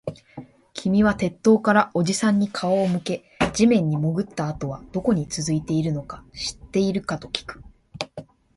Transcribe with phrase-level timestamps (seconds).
[0.73, 7.63] 君は鉄塔からおじさんに顔を向け、地面に潜ったあとはどこに続いているのか知っているかときく